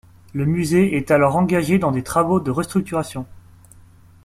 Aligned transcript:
Le 0.33 0.47
Musée 0.47 0.95
est 0.97 1.11
alors 1.11 1.35
engagé 1.35 1.77
dans 1.77 1.91
des 1.91 2.01
travaux 2.01 2.39
de 2.39 2.49
restructuration. 2.49 3.27